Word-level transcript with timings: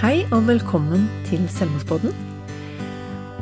Hei 0.00 0.22
og 0.32 0.46
velkommen 0.48 1.02
til 1.28 1.42
Selvmordspodden. 1.52 2.14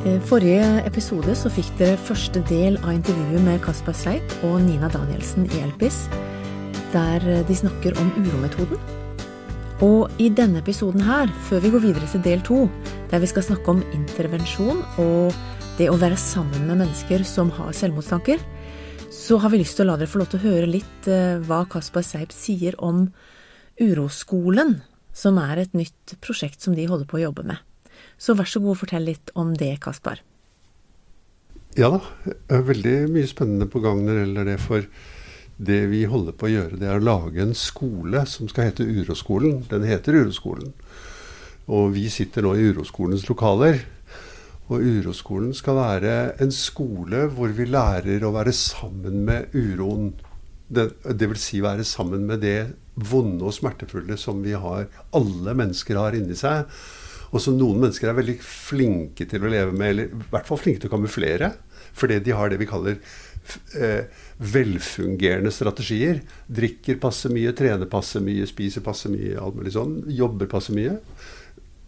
Eh, 0.03 0.17
Forrige 0.27 0.81
episode 0.83 1.31
så 1.39 1.47
fikk 1.55 1.69
dere 1.79 1.95
første 2.03 2.41
del 2.49 2.75
av 2.81 2.97
intervjuet 2.97 3.45
med 3.45 3.61
Kasper 3.63 3.95
Sleip 3.95 4.33
og 4.43 4.57
Nina 4.65 4.89
Danielsen 4.91 5.45
i 5.47 5.61
Elpis, 5.61 6.01
der 6.91 7.23
de 7.47 7.55
snakker 7.55 7.95
om 8.03 8.11
urometoden. 8.17 8.75
Og 9.87 10.11
i 10.19 10.27
denne 10.27 10.59
episoden 10.59 11.07
her, 11.07 11.31
før 11.47 11.63
vi 11.63 11.71
går 11.77 11.85
videre 11.85 12.11
til 12.11 12.25
del 12.27 12.43
to, 12.43 12.59
der 13.07 13.23
vi 13.23 13.31
skal 13.31 13.47
snakke 13.47 13.77
om 13.77 13.79
intervensjon 13.95 14.83
og 14.99 15.31
det 15.79 15.87
å 15.87 15.95
være 16.03 16.19
sammen 16.19 16.67
med 16.67 16.83
mennesker 16.83 17.23
som 17.23 17.55
har 17.55 17.71
selvmordstanker, 17.71 18.43
så 19.07 19.39
har 19.39 19.55
vi 19.55 19.63
lyst 19.63 19.79
til 19.79 19.87
å 19.87 19.93
la 19.93 20.01
dere 20.03 20.11
få 20.11 20.25
lov 20.25 20.33
til 20.35 20.43
å 20.43 20.47
høre 20.49 20.73
litt 20.75 21.07
eh, 21.07 21.39
hva 21.39 21.63
Kasper 21.71 22.03
Sleip 22.03 22.35
sier 22.35 22.75
om 22.83 23.05
Uroskolen, 23.79 24.81
som 25.19 25.39
er 25.41 25.65
et 25.65 25.75
nytt 25.75 26.15
prosjekt 26.23 26.63
som 26.63 26.75
de 26.77 26.87
holder 26.87 27.09
på 27.09 27.19
å 27.19 27.25
jobbe 27.27 27.45
med. 27.51 27.59
Så 28.19 28.35
vær 28.39 28.47
så 28.47 28.61
god, 28.63 28.79
fortell 28.79 29.07
litt 29.07 29.31
om 29.39 29.53
det, 29.57 29.75
Kaspar. 29.83 30.21
Ja 31.77 31.91
da, 31.93 31.99
veldig 32.49 32.95
mye 33.13 33.29
spennende 33.29 33.67
på 33.69 33.81
gang 33.83 34.01
når 34.03 34.15
det 34.15 34.23
gjelder 34.23 34.49
det. 34.49 34.57
For 34.63 34.87
det 35.69 35.79
vi 35.91 36.05
holder 36.09 36.35
på 36.39 36.47
å 36.47 36.51
gjøre, 36.53 36.79
det 36.79 36.87
er 36.89 36.99
å 36.99 37.05
lage 37.05 37.43
en 37.43 37.55
skole 37.57 38.23
som 38.31 38.49
skal 38.51 38.69
hete 38.69 38.87
Uroskolen. 38.87 39.63
Den 39.71 39.87
heter 39.87 40.17
Uroskolen. 40.21 40.73
Og 41.69 41.93
vi 41.93 42.07
sitter 42.11 42.45
nå 42.45 42.55
i 42.55 42.69
Uroskolens 42.71 43.27
lokaler. 43.29 43.83
Og 44.69 44.85
Uroskolen 44.85 45.53
skal 45.57 45.77
være 45.79 46.15
en 46.41 46.51
skole 46.53 47.27
hvor 47.35 47.53
vi 47.57 47.67
lærer 47.69 48.25
å 48.25 48.33
være 48.33 48.53
sammen 48.55 49.23
med 49.27 49.55
uroen. 49.57 50.13
Dvs. 50.69 51.41
si 51.41 51.63
være 51.65 51.85
sammen 51.87 52.27
med 52.29 52.43
det 52.45 52.59
vonde 53.09 53.45
og 53.47 53.55
smertefulle 53.55 54.17
som 54.19 54.41
vi 54.43 54.55
har, 54.57 54.89
alle 55.15 55.55
mennesker 55.57 55.99
har 55.99 56.17
inni 56.17 56.37
seg. 56.37 56.69
Og 57.29 57.41
som 57.43 57.57
noen 57.59 57.81
mennesker 57.83 58.09
er 58.09 58.17
veldig 58.17 58.39
flinke 58.41 59.27
til 59.29 59.45
å 59.45 59.51
leve 59.51 59.73
med, 59.73 59.93
eller 59.93 60.13
i 60.13 60.29
hvert 60.31 60.47
fall 60.49 60.61
flinke 60.61 60.81
til 60.81 60.89
å 60.89 60.95
kamuflere. 60.95 61.53
Fordi 61.97 62.19
de 62.25 62.33
har 62.35 62.49
det 62.49 62.59
vi 62.61 62.69
kaller 62.69 62.97
eh, 63.77 64.07
velfungerende 64.37 65.51
strategier. 65.53 66.23
Drikker 66.47 66.99
passe 67.01 67.29
mye, 67.33 67.53
trener 67.57 67.89
passe 67.91 68.21
mye, 68.23 68.47
spiser 68.49 68.85
passe 68.85 69.11
mye, 69.13 69.37
alt 69.37 69.59
mulig 69.59 69.75
sånn. 69.77 69.99
Jobber 70.15 70.49
passe 70.49 70.73
mye. 70.75 70.97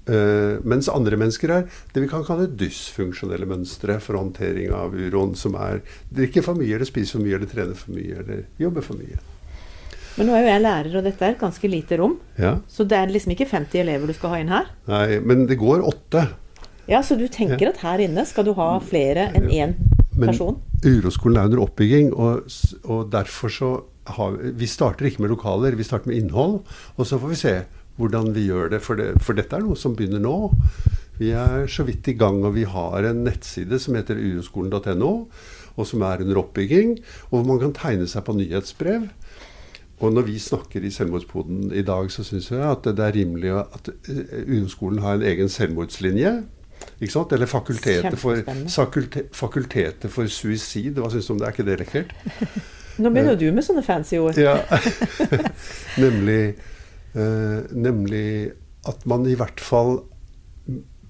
Uh, 0.10 0.58
mens 0.66 0.88
andre 0.90 1.14
mennesker 1.14 1.52
er 1.54 1.68
det 1.94 2.02
vi 2.02 2.08
kan 2.10 2.24
kalle 2.26 2.48
dysfunksjonelle 2.58 3.46
mønstre 3.46 4.00
for 4.02 4.18
håndtering 4.18 4.74
av 4.74 4.96
uroen, 4.98 5.36
som 5.38 5.54
er 5.62 5.84
drikker 6.10 6.44
for 6.46 6.58
mye, 6.58 6.74
eller 6.74 6.90
spiser 6.90 7.20
for 7.20 7.28
mye, 7.28 7.38
eller 7.38 7.52
trener 7.52 7.78
for 7.78 7.94
mye, 7.94 8.18
eller 8.24 8.42
jobber 8.60 8.88
for 8.88 8.98
mye. 8.98 9.22
Men 10.18 10.28
nå 10.28 10.36
er 10.36 10.42
jo 10.44 10.50
jeg 10.52 10.62
lærer, 10.66 10.96
og 11.00 11.06
dette 11.08 11.24
er 11.26 11.36
et 11.36 11.40
ganske 11.42 11.70
lite 11.72 11.98
rom. 12.02 12.18
Ja. 12.42 12.58
Så 12.68 12.84
det 12.88 12.98
er 12.98 13.12
liksom 13.14 13.32
ikke 13.36 13.48
50 13.48 13.80
elever 13.84 14.08
du 14.12 14.14
skal 14.18 14.34
ha 14.34 14.40
inn 14.44 14.52
her? 14.52 14.68
Nei, 14.92 15.20
men 15.24 15.46
det 15.48 15.58
går 15.62 15.86
åtte. 15.88 16.26
Ja, 16.90 17.00
Så 17.06 17.16
du 17.16 17.28
tenker 17.32 17.62
Ja. 17.62 17.70
at 17.70 17.78
her 17.86 18.00
inne 18.04 18.26
skal 18.28 18.44
du 18.44 18.54
ha 18.58 18.80
flere 18.80 19.30
enn 19.38 19.48
én 19.50 19.76
Men? 20.18 20.34
Uroskolen 20.84 21.38
er 21.38 21.46
under 21.48 21.62
oppbygging, 21.64 22.12
og, 22.14 22.44
og 22.84 23.12
derfor 23.14 23.50
så 23.50 23.70
har 24.18 24.32
vi 24.36 24.52
Vi 24.52 24.68
starter 24.68 25.06
ikke 25.08 25.22
med 25.22 25.30
lokaler, 25.32 25.76
vi 25.78 25.84
starter 25.88 26.08
med 26.12 26.18
innhold. 26.18 26.62
Og 26.98 27.06
så 27.08 27.18
får 27.22 27.30
vi 27.30 27.36
se 27.40 27.54
hvordan 27.98 28.34
vi 28.34 28.48
gjør 28.50 28.70
det, 28.72 28.82
for, 28.82 28.96
det, 28.96 29.22
for 29.22 29.34
dette 29.38 29.56
er 29.56 29.62
noe 29.64 29.78
som 29.78 29.96
begynner 29.96 30.20
nå. 30.20 30.52
Vi 31.20 31.30
er 31.38 31.68
så 31.70 31.86
vidt 31.86 32.08
i 32.10 32.14
gang, 32.18 32.44
og 32.44 32.56
vi 32.56 32.64
har 32.66 33.06
en 33.06 33.24
nettside 33.24 33.78
som 33.80 33.96
heter 33.96 34.18
uroskolen.no, 34.18 35.12
og 35.78 35.86
som 35.88 36.02
er 36.02 36.24
under 36.26 36.40
oppbygging, 36.42 36.96
og 37.32 37.46
man 37.48 37.60
kan 37.62 37.74
tegne 37.78 38.08
seg 38.10 38.26
på 38.26 38.34
nyhetsbrev. 38.36 39.06
Og 40.02 40.14
når 40.16 40.26
vi 40.26 40.40
snakker 40.42 40.82
i 40.82 40.90
Selvmordspoden 40.94 41.70
i 41.78 41.84
dag, 41.86 42.10
så 42.12 42.26
syns 42.26 42.50
jeg 42.52 42.64
at 42.66 42.88
det 42.90 43.06
er 43.06 43.16
rimelig 43.20 43.54
at 43.62 43.92
eh, 44.10 44.42
Uroskolen 44.50 45.02
har 45.04 45.20
en 45.20 45.26
egen 45.30 45.50
selvmordslinje. 45.50 46.34
Ikke 46.98 47.14
sant? 47.14 47.34
Eller 47.36 47.50
fakultetet 47.50 48.18
for, 48.20 48.42
fakulte, 48.74 49.28
fakultetet 49.38 50.10
for 50.12 50.30
suicid. 50.32 50.98
Hva 50.98 51.12
syns 51.14 51.30
du 51.30 51.36
om 51.36 51.42
det? 51.42 51.50
Er 51.50 51.56
ikke 51.56 51.68
det 51.70 51.80
lekkert? 51.84 52.16
Nå 53.02 53.10
begynner 53.10 53.36
jo 53.36 53.42
du 53.44 53.56
med 53.56 53.66
sånne 53.66 53.86
fancy 53.86 54.18
ord. 54.22 54.38
Ja. 54.42 54.58
nemlig, 56.04 56.42
eh, 57.14 57.60
nemlig 57.72 58.26
at 58.90 59.06
man 59.10 59.30
i 59.30 59.38
hvert 59.38 59.62
fall 59.62 60.00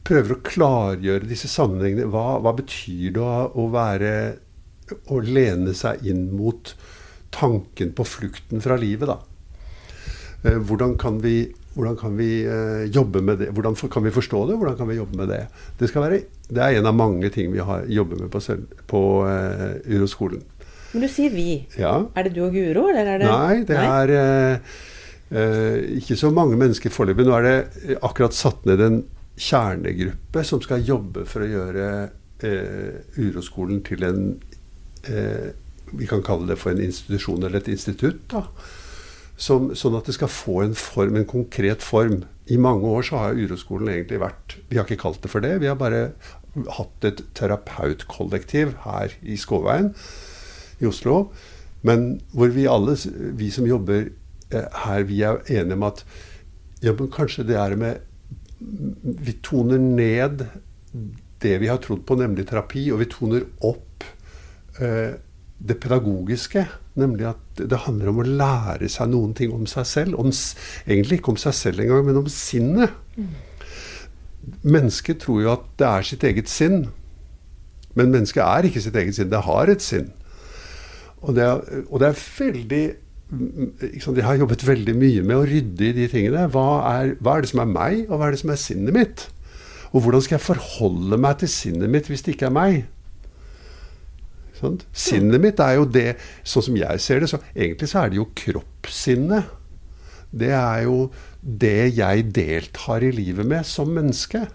prøver 0.07 0.35
å 0.35 0.41
klargjøre 0.43 1.29
disse 1.29 1.47
sammenhengene. 1.51 2.09
Hva, 2.11 2.41
hva 2.43 2.55
betyr 2.57 3.15
det 3.15 3.23
å, 3.23 3.51
å 3.55 3.69
være 3.71 4.15
Å 4.91 5.21
lene 5.23 5.71
seg 5.77 6.01
inn 6.11 6.25
mot 6.35 6.73
tanken 7.31 7.93
på 7.97 8.05
flukten 8.07 8.61
fra 8.63 8.77
livet, 8.79 9.09
da? 9.09 9.19
Eh, 10.43 10.57
hvordan 10.57 10.97
kan 10.97 11.19
vi, 11.21 11.51
hvordan 11.73 11.97
kan 11.97 12.17
vi 12.17 12.43
eh, 12.43 12.85
jobbe 12.89 13.21
med 13.21 13.39
det? 13.39 13.51
Hvordan 13.53 13.75
kan 13.75 14.03
vi 14.03 14.11
forstå 14.11 14.47
det? 14.49 14.55
Hvordan 14.57 14.77
kan 14.77 14.89
vi 14.89 14.97
jobbe 14.97 15.17
med 15.17 15.29
det? 15.29 15.45
Det, 15.79 15.89
skal 15.89 16.01
være, 16.01 16.21
det 16.49 16.63
er 16.63 16.79
en 16.79 16.89
av 16.89 16.95
mange 16.97 17.29
ting 17.29 17.53
vi 17.53 17.59
har, 17.59 17.85
jobber 17.85 18.23
med 18.23 18.31
på, 18.31 18.41
på 18.87 19.03
eh, 19.29 19.95
Uroskolen. 19.95 20.41
Men 20.91 21.05
du 21.05 21.07
sier 21.07 21.31
vi. 21.31 21.67
Ja. 21.79 21.93
Er 22.15 22.27
det 22.27 22.33
du 22.35 22.41
og 22.47 22.55
Guro, 22.55 22.89
eller 22.89 23.13
er 23.13 23.21
det 23.21 23.29
Nei, 23.29 23.61
det 23.63 23.77
er 23.79 24.11
uh, 24.11 24.73
uh, 25.31 25.77
ikke 26.01 26.17
så 26.19 26.33
mange 26.35 26.57
mennesker 26.59 26.91
foreløpig. 26.91 27.23
Nå 27.29 27.37
er 27.37 27.47
det 27.47 27.99
akkurat 28.03 28.35
satt 28.35 28.65
ned 28.67 28.83
en 28.83 28.97
kjernegruppe 29.39 30.43
som 30.43 30.59
skal 30.59 30.83
jobbe 30.83 31.23
for 31.29 31.45
å 31.45 31.47
gjøre 31.47 31.85
Uroskolen 33.21 33.79
til 33.85 34.03
en 34.03 34.23
Vi 35.97 36.07
kan 36.09 36.23
kalle 36.25 36.47
det 36.49 36.59
for 36.61 36.73
en 36.73 36.83
institusjon 36.83 37.43
eller 37.43 37.61
et 37.61 37.71
institutt. 37.71 38.23
da. 38.31 38.45
Som, 39.41 39.71
sånn 39.73 39.97
at 39.97 40.05
det 40.05 40.13
skal 40.17 40.29
få 40.29 40.59
en 40.65 40.75
form, 40.77 41.15
en 41.17 41.29
konkret 41.29 41.81
form. 41.81 42.23
I 42.51 42.59
mange 42.61 42.85
år 42.85 43.07
så 43.07 43.23
har 43.23 43.39
Uroskolen 43.39 43.89
egentlig 43.89 44.19
vært 44.21 44.57
Vi 44.69 44.77
har 44.77 44.85
ikke 44.85 45.01
kalt 45.01 45.21
det 45.23 45.31
for 45.31 45.41
det. 45.41 45.55
Vi 45.63 45.69
har 45.69 45.79
bare 45.79 46.11
hatt 46.77 47.07
et 47.07 47.23
terapeutkollektiv 47.37 48.75
her 48.83 49.15
i 49.23 49.37
Skåveien 49.39 49.93
i 50.81 50.89
Oslo. 50.89 51.31
Men 51.81 52.19
hvor 52.35 52.51
vi 52.53 52.67
alle, 52.69 52.97
vi 53.39 53.49
som 53.53 53.65
jobber 53.65 54.11
eh, 54.51 54.67
her, 54.83 55.05
vi 55.09 55.21
er 55.25 55.41
enige 55.47 55.79
om 55.79 55.87
at 55.89 56.03
ja, 56.81 56.93
men 56.97 57.11
kanskje 57.13 57.45
det 57.45 57.57
er 57.61 57.75
med 57.77 58.07
Vi 58.61 59.33
toner 59.41 59.77
ned 59.81 60.43
det 61.41 61.55
vi 61.61 61.69
har 61.69 61.79
trodd 61.81 62.03
på, 62.05 62.17
nemlig 62.19 62.45
terapi, 62.49 62.83
og 62.93 62.99
vi 63.01 63.09
toner 63.09 63.45
opp 63.65 64.03
eh, 64.77 65.17
det 65.67 65.77
pedagogiske. 65.81 66.65
Nemlig 66.99 67.27
at 67.29 67.61
det 67.71 67.83
handler 67.85 68.11
om 68.11 68.21
å 68.21 68.27
lære 68.27 68.89
seg 68.91 69.11
noen 69.11 69.35
ting 69.37 69.53
om 69.55 69.67
seg 69.69 69.87
selv. 69.87 70.19
Om, 70.19 70.31
egentlig 70.87 71.19
ikke 71.19 71.35
om 71.35 71.39
seg 71.41 71.55
selv 71.57 71.83
engang, 71.83 72.05
men 72.07 72.21
om 72.23 72.31
sinnet. 72.31 72.97
Mennesket 74.65 75.21
tror 75.23 75.43
jo 75.43 75.53
at 75.53 75.69
det 75.79 75.87
er 75.87 76.09
sitt 76.09 76.25
eget 76.27 76.51
sinn. 76.51 76.83
Men 77.95 78.11
mennesket 78.13 78.43
er 78.43 78.67
ikke 78.67 78.83
sitt 78.83 78.97
eget 78.99 79.17
sinn. 79.17 79.31
Det 79.31 79.45
har 79.47 79.71
et 79.71 79.83
sinn. 79.85 80.11
Og 81.21 81.37
det 81.37 81.45
er, 81.45 81.83
og 81.87 82.01
det 82.01 82.07
er 82.09 82.21
veldig 82.39 82.85
liksom, 83.81 84.15
Jeg 84.17 84.25
har 84.25 84.39
jobbet 84.41 84.67
veldig 84.67 84.95
mye 84.97 85.21
med 85.23 85.37
å 85.37 85.45
rydde 85.47 85.85
i 85.87 85.93
de 85.95 86.07
tingene. 86.11 86.47
Hva 86.51 86.65
er, 86.89 87.13
hva 87.21 87.37
er 87.37 87.45
det 87.45 87.51
som 87.53 87.61
er 87.63 87.69
meg, 87.69 88.01
og 88.09 88.17
hva 88.17 88.27
er 88.27 88.35
det 88.35 88.41
som 88.41 88.51
er 88.51 88.59
sinnet 88.59 88.95
mitt? 88.95 89.27
Og 89.91 90.03
hvordan 90.03 90.23
skal 90.23 90.37
jeg 90.37 90.47
forholde 90.47 91.19
meg 91.19 91.39
til 91.39 91.51
sinnet 91.51 91.91
mitt 91.91 92.09
hvis 92.09 92.23
det 92.25 92.35
ikke 92.35 92.49
er 92.49 92.55
meg? 92.55 92.81
Sant? 94.61 94.85
Sinnet 94.93 95.41
mitt 95.41 95.59
er 95.63 95.79
jo 95.79 95.87
det, 95.89 96.15
sånn 96.45 96.67
som 96.69 96.77
jeg 96.77 97.01
ser 97.01 97.23
det, 97.23 97.31
så 97.31 97.41
egentlig 97.55 97.89
så 97.89 98.03
er 98.03 98.11
det 98.11 98.19
jo 98.21 98.29
kroppssinnet. 98.43 99.57
Det 100.31 100.51
er 100.55 100.85
jo 100.85 100.97
det 101.41 101.91
jeg 101.97 102.29
deltar 102.35 103.03
i 103.03 103.11
livet 103.15 103.47
med 103.49 103.67
som 103.67 103.89
menneske. 103.91 104.45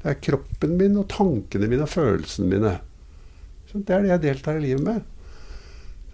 Det 0.00 0.12
er 0.12 0.22
kroppen 0.22 0.76
min 0.78 0.96
og 1.00 1.08
tankene 1.12 1.68
mine 1.68 1.84
og 1.84 1.92
følelsene 1.92 2.48
mine. 2.52 2.76
Så 3.66 3.82
det 3.82 3.94
er 3.96 4.04
det 4.04 4.12
jeg 4.14 4.24
deltar 4.28 4.60
i 4.60 4.64
livet 4.68 4.86
med. 4.86 5.04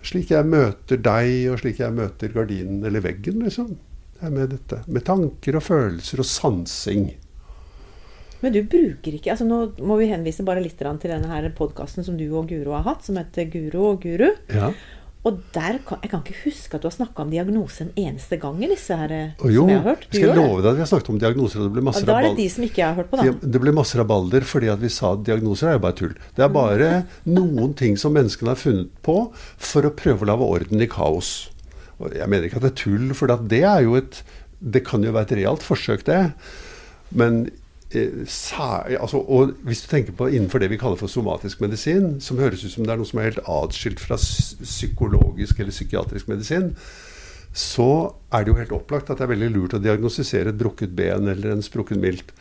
Slik 0.02 0.32
jeg 0.32 0.48
møter 0.48 0.98
deg, 0.98 1.30
og 1.52 1.60
slik 1.60 1.78
jeg 1.78 1.94
møter 1.94 2.32
gardinen 2.34 2.82
eller 2.88 3.04
veggen, 3.04 3.44
liksom. 3.44 3.76
Det 4.16 4.26
er 4.26 4.32
med 4.34 4.50
dette. 4.54 4.80
Med 4.88 5.04
tanker 5.06 5.58
og 5.58 5.66
følelser 5.66 6.22
og 6.24 6.26
sansing. 6.26 7.12
Men 8.42 8.54
du 8.54 8.62
bruker 8.66 9.14
ikke 9.16 9.32
altså 9.34 9.46
Nå 9.46 9.60
må 9.86 10.00
vi 10.00 10.10
henvise 10.10 10.44
bare 10.46 10.62
litt 10.62 10.78
til 10.80 11.12
denne 11.12 11.30
her 11.30 11.46
podkasten 11.56 12.06
som 12.06 12.18
du 12.18 12.26
og 12.30 12.50
Guro 12.50 12.74
har 12.74 12.86
hatt, 12.88 13.06
som 13.06 13.20
heter 13.20 13.46
Guro 13.52 13.92
og 13.92 14.02
Guru. 14.02 14.32
Ja. 14.52 14.72
Og 15.22 15.36
der 15.54 15.76
kan, 15.86 16.00
Jeg 16.02 16.10
kan 16.10 16.22
ikke 16.24 16.40
huske 16.48 16.74
at 16.74 16.82
du 16.82 16.88
har 16.88 16.94
snakka 16.96 17.22
om 17.22 17.30
diagnose 17.30 17.84
en 17.84 17.92
eneste 17.94 18.38
gang 18.42 18.58
i 18.64 18.68
disse 18.72 18.96
her 18.98 19.12
eh, 19.14 19.44
jo, 19.46 19.62
som 19.62 19.70
jeg 19.70 19.78
har 19.78 19.86
hørt. 19.92 20.08
Du 20.08 20.16
skal 20.16 20.32
jeg 20.32 20.38
love 20.40 20.56
deg 20.64 20.70
at 20.72 20.80
vi 20.80 20.82
har 20.82 20.90
snakket 20.90 21.12
om 21.12 21.20
diagnoser, 21.22 21.60
og 21.60 21.68
det 21.68 21.76
ble 21.76 21.84
masse 21.86 22.02
da 22.08 22.16
er 22.18 22.26
det 22.26 22.32
de 22.40 22.48
som 22.50 22.66
ikke 22.66 22.82
jeg 22.82 22.88
har 22.88 22.98
hørt 22.98 23.12
på, 23.12 23.20
da. 23.20 23.36
Det 23.54 23.62
ble 23.62 23.76
masse 23.76 24.00
rabalder 24.00 24.48
fordi 24.50 24.72
at 24.72 24.82
vi 24.82 24.90
sa 24.90 25.12
at 25.14 25.22
diagnoser 25.28 25.70
er 25.70 25.78
jo 25.78 25.84
bare 25.86 25.98
tull. 26.02 26.18
Det 26.34 26.46
er 26.46 26.52
bare 26.58 26.90
noen 27.30 27.78
ting 27.78 27.94
som 28.00 28.18
menneskene 28.18 28.56
har 28.56 28.58
funnet 28.64 28.90
på 29.06 29.16
for 29.70 29.86
å 29.86 29.94
prøve 30.02 30.26
å 30.26 30.30
lage 30.32 30.52
orden 30.58 30.82
i 30.82 30.90
kaos. 30.90 31.32
Og 32.02 32.18
jeg 32.18 32.26
mener 32.26 32.48
ikke 32.48 32.58
at 32.58 32.66
det 32.66 32.72
er 32.72 32.80
tull, 32.82 33.14
for 33.14 33.38
det 33.46 33.62
er 33.62 33.86
jo 33.86 33.98
et 34.00 34.24
Det 34.62 34.84
kan 34.86 35.02
jo 35.02 35.10
være 35.10 35.26
et 35.26 35.38
realt 35.40 35.62
forsøk, 35.66 36.04
det. 36.06 36.32
Men 37.10 37.48
sær, 38.28 38.88
altså, 38.98 39.20
og 39.20 39.54
hvis 39.66 39.82
du 39.84 39.88
tenker 39.90 40.14
på 40.16 40.28
innenfor 40.30 40.62
det 40.62 40.70
vi 40.72 40.78
kaller 40.80 41.00
for 41.00 41.10
somatisk 41.12 41.60
medisin, 41.64 42.20
som 42.24 42.40
høres 42.40 42.64
ut 42.64 42.72
som 42.72 42.86
det 42.86 42.94
er 42.94 43.00
noe 43.00 43.08
som 43.08 43.20
er 43.20 43.30
helt 43.30 43.42
atskilt 43.48 44.02
fra 44.02 44.18
psykologisk 44.18 45.60
eller 45.60 45.74
psykiatrisk 45.74 46.30
medisin, 46.32 46.72
så 47.52 48.14
er 48.32 48.44
det 48.44 48.52
jo 48.52 48.58
helt 48.60 48.72
opplagt 48.72 49.10
at 49.12 49.20
det 49.20 49.26
er 49.26 49.34
veldig 49.34 49.50
lurt 49.52 49.76
å 49.76 49.82
diagnostisere 49.82 50.54
et 50.54 50.60
brukket 50.60 50.94
ben 50.96 51.28
eller 51.28 51.52
en 51.52 51.64
sprukken 51.64 52.00
milt. 52.00 52.32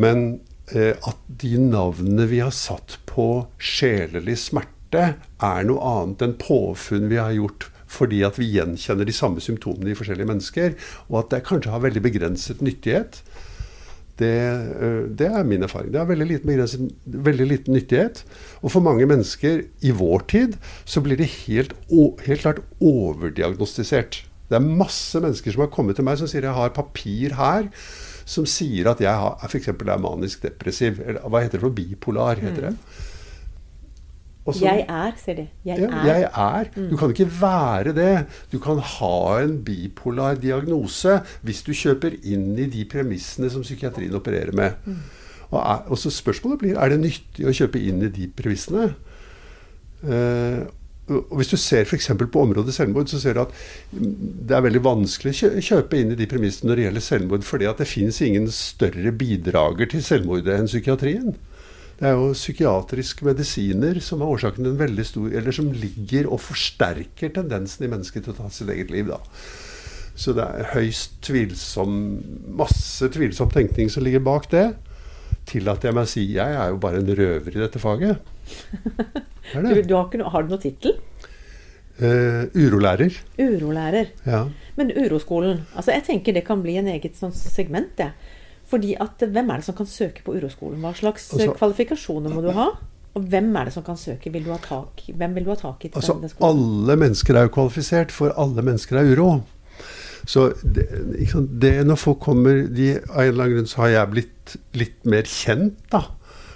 Men 0.00 0.40
eh, 0.74 0.98
at 0.98 1.20
de 1.28 1.54
navnene 1.62 2.26
vi 2.30 2.42
har 2.42 2.54
satt 2.54 2.98
på 3.10 3.46
sjelelig 3.62 4.40
smerte, 4.48 5.14
er 5.42 5.64
noe 5.66 5.86
annet 5.90 6.22
enn 6.22 6.36
påfunn 6.38 7.08
vi 7.10 7.18
har 7.18 7.34
gjort 7.34 7.70
fordi 7.94 8.24
at 8.26 8.38
vi 8.40 8.50
gjenkjenner 8.50 9.06
de 9.06 9.14
samme 9.14 9.42
symptomene 9.42 9.92
i 9.92 9.96
forskjellige 9.98 10.26
mennesker, 10.26 10.72
og 11.10 11.20
at 11.20 11.28
det 11.30 11.44
kanskje 11.46 11.70
har 11.70 11.84
veldig 11.84 12.02
begrenset 12.02 12.62
nyttighet. 12.64 13.20
Det, 14.14 14.30
det, 15.18 15.26
er 15.26 15.46
min 15.46 15.64
erfaring. 15.66 15.90
Det 15.90 15.98
har 15.98 16.06
veldig 16.06 16.26
liten, 16.28 16.90
veldig 17.04 17.46
liten, 17.50 17.74
nyttighet. 17.74 18.22
Og 18.62 18.70
for 18.70 18.84
mange 18.84 19.08
mennesker 19.10 19.64
i 19.82 19.90
vår 19.90 20.22
tid 20.30 20.54
så 20.86 21.02
blir 21.02 21.18
det 21.18 21.32
helt, 21.46 21.74
helt 22.22 22.44
klart 22.44 22.62
overdiagnostisert. 22.78 24.22
Det 24.50 24.60
er 24.60 24.74
masse 24.84 25.18
mennesker 25.18 25.54
som 25.54 25.64
har 25.64 25.72
kommet 25.74 25.98
til 25.98 26.06
meg 26.06 26.20
som 26.20 26.30
sier 26.30 26.46
jeg 26.46 26.54
har 26.54 26.76
papir 26.76 27.34
her 27.38 27.70
som 28.24 28.46
sier 28.48 28.88
at 28.88 29.02
jeg 29.04 29.32
f.eks. 29.48 29.68
er 29.74 30.00
manisk 30.00 30.44
depressiv. 30.44 31.00
Eller 31.04 31.24
hva 31.28 31.42
heter 31.44 31.58
det 31.58 31.66
for 31.66 31.76
bipolar? 31.76 32.40
heter 32.40 32.70
det. 32.70 32.76
Mm. 32.76 33.10
Også, 34.44 34.60
jeg 34.60 34.84
er, 34.84 35.12
sier 35.16 35.38
de. 35.38 35.46
Jeg 35.64 35.80
ja, 35.80 35.88
er. 35.88 36.06
Jeg 36.06 36.24
er. 36.28 36.70
Mm. 36.76 36.88
Du 36.90 36.98
kan 37.00 37.12
ikke 37.14 37.30
være 37.40 37.94
det. 37.96 38.26
Du 38.52 38.58
kan 38.60 38.76
ha 38.76 39.16
en 39.40 39.56
bipolar 39.64 40.36
diagnose 40.36 41.16
hvis 41.46 41.62
du 41.64 41.72
kjøper 41.72 42.18
inn 42.20 42.50
i 42.60 42.68
de 42.68 42.84
premissene 42.84 43.48
som 43.52 43.64
psykiatrien 43.64 44.14
opererer 44.18 44.52
med. 44.52 44.76
Mm. 44.84 45.00
Og, 45.48 45.58
er, 45.62 45.80
og, 45.88 45.96
så 46.00 46.12
spørsmålet 46.12 46.60
blir 46.60 46.76
er 46.80 46.92
det 46.92 47.00
nyttig 47.00 47.48
å 47.48 47.56
kjøpe 47.56 47.80
inn 47.80 48.04
i 48.04 48.12
de 48.12 48.28
premissene. 48.36 48.90
Uh, 50.04 50.64
og 51.08 51.34
Hvis 51.36 51.52
du 51.52 51.56
ser 51.60 51.84
f.eks. 51.84 52.10
på 52.16 52.44
området 52.44 52.72
selvmord, 52.76 53.08
så 53.12 53.20
ser 53.20 53.36
du 53.36 53.42
at 53.42 53.56
det 53.92 54.56
er 54.56 54.64
veldig 54.64 54.80
vanskelig 54.84 55.34
å 55.50 55.64
kjøpe 55.64 56.00
inn 56.00 56.14
i 56.14 56.20
de 56.20 56.28
premissene 56.28 56.70
når 56.70 56.80
det 56.80 56.86
gjelder 56.86 57.04
selvmord, 57.08 57.44
fordi 57.44 57.68
at 57.68 57.80
det 57.80 57.88
finnes 57.88 58.20
ingen 58.24 58.48
større 58.52 59.12
bidrager 59.12 59.90
til 59.92 60.04
selvmordet 60.04 60.56
enn 60.56 60.70
psykiatrien. 60.70 61.34
Det 61.98 62.08
er 62.08 62.16
jo 62.16 62.32
psykiatriske 62.34 63.26
medisiner 63.26 64.00
som 64.02 64.22
er 64.22 64.32
årsaken 64.34 64.64
til 64.64 64.72
en 64.72 64.80
veldig 64.80 65.04
stor 65.06 65.36
Eller 65.38 65.54
som 65.54 65.68
ligger 65.70 66.26
og 66.26 66.42
forsterker 66.42 67.30
tendensen 67.36 67.86
i 67.86 67.90
mennesket 67.92 68.26
til 68.26 68.34
å 68.34 68.38
ta 68.40 68.50
sitt 68.50 68.72
eget 68.74 68.90
liv. 68.90 69.12
da. 69.12 69.20
Så 70.14 70.34
det 70.34 70.46
er 70.46 70.72
høyst 70.74 71.16
tvilsom 71.26 71.94
Masse 72.58 73.10
tvilsom 73.14 73.50
tenkning 73.54 73.90
som 73.90 74.04
ligger 74.06 74.22
bak 74.26 74.50
det. 74.52 74.68
Tillater 75.50 75.90
jeg 75.90 75.96
meg 75.96 76.06
å 76.06 76.10
si 76.10 76.22
jeg 76.34 76.58
er 76.58 76.70
jo 76.72 76.78
bare 76.82 77.02
en 77.02 77.16
røver 77.18 77.56
i 77.56 77.62
dette 77.62 77.82
faget. 77.82 78.30
Det 78.44 79.62
det. 79.64 79.74
Du, 79.74 79.82
du 79.90 79.96
har, 79.96 80.08
no, 80.18 80.30
har, 80.32 80.46
du 80.46 80.54
noen 80.54 80.62
tittel? 80.62 80.96
Uh, 81.94 82.50
urolærer. 82.58 83.18
Urolærer. 83.38 84.08
Ja. 84.26 84.46
Men 84.74 84.90
uroskolen 84.90 85.60
altså 85.76 85.92
Jeg 85.94 86.06
tenker 86.08 86.34
det 86.34 86.42
kan 86.46 86.62
bli 86.64 86.74
en 86.80 86.88
eget 86.90 87.18
sånn 87.18 87.34
segment. 87.34 87.92
det. 88.00 88.10
Fordi 88.74 88.96
at 88.98 89.22
Hvem 89.22 89.52
er 89.54 89.62
det 89.62 89.68
som 89.68 89.78
kan 89.78 89.86
søke 89.86 90.24
på 90.26 90.34
uroskolen? 90.34 90.82
Hva 90.82 90.90
slags 90.98 91.30
altså, 91.32 91.54
kvalifikasjoner 91.54 92.34
må 92.34 92.42
du 92.42 92.50
ha? 92.56 92.72
Og 93.14 93.26
hvem 93.30 93.52
er 93.54 93.68
det 93.68 93.74
som 93.76 93.84
kan 93.86 93.98
søke? 93.98 94.32
Vil 94.34 94.48
ha 94.50 94.58
tak, 94.62 95.04
hvem 95.14 95.36
vil 95.36 95.46
du 95.46 95.52
ha 95.52 95.58
tak 95.60 95.86
i? 95.86 95.90
altså, 95.94 96.16
alle 96.42 96.96
mennesker 96.98 97.38
er 97.38 97.46
jo 97.46 97.52
kvalifisert, 97.54 98.10
for 98.10 98.34
alle 98.34 98.64
mennesker 98.66 98.98
er 98.98 99.12
uro. 99.14 99.28
Så 100.26 100.48
det, 100.62 100.88
det, 101.62 101.72
når 101.86 102.00
folk 102.00 102.18
kommer 102.24 102.64
de, 102.72 102.94
Av 103.10 103.20
en 103.20 103.28
eller 103.28 103.44
annen 103.44 103.56
grunn 103.58 103.68
så 103.68 103.82
har 103.84 103.90
jeg 103.92 104.12
blitt 104.14 104.54
litt 104.74 105.02
mer 105.04 105.28
kjent, 105.28 105.76
da. 105.92 106.06